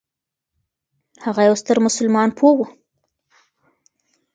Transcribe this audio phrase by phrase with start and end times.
[1.25, 2.61] هغه یو ستر مسلمان پوه و.